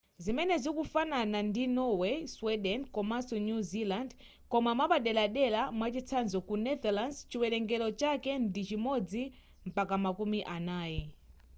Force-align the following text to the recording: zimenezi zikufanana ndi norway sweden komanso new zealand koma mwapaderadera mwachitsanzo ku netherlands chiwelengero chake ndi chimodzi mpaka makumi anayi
zimenezi 0.23 0.63
zikufanana 0.63 1.37
ndi 1.47 1.63
norway 1.77 2.17
sweden 2.35 2.79
komanso 2.95 3.35
new 3.47 3.59
zealand 3.71 4.09
koma 4.51 4.71
mwapaderadera 4.77 5.61
mwachitsanzo 5.77 6.37
ku 6.47 6.53
netherlands 6.65 7.17
chiwelengero 7.29 7.87
chake 7.99 8.31
ndi 8.45 8.61
chimodzi 8.69 9.23
mpaka 9.69 9.95
makumi 10.05 10.39
anayi 10.55 11.01